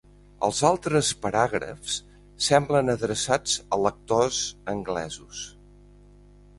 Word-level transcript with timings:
Altres 0.69 1.11
paràgrafs 1.25 1.99
semblen 2.47 2.91
adreçats 2.97 3.61
a 3.77 3.81
lectors 3.85 4.41
anglesos. 4.77 5.49